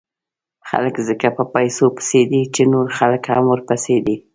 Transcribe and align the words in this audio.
خلک 0.69 0.95
ځکه 1.07 1.27
په 1.37 1.43
پیسو 1.53 1.85
پسې 1.95 2.21
دي، 2.31 2.41
چې 2.53 2.61
نور 2.73 2.87
خلک 2.97 3.23
هم 3.33 3.45
ورپسې 3.51 3.97
دي. 4.05 4.15